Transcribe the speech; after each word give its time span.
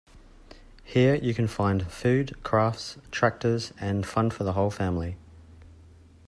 Here 0.83 1.13
you 1.13 1.35
can 1.35 1.45
find 1.47 1.85
food, 1.91 2.35
crafts, 2.41 2.97
tractors, 3.11 3.71
and 3.79 4.03
fun 4.03 4.31
for 4.31 4.43
the 4.43 4.53
whole 4.53 4.71
family. 4.71 5.15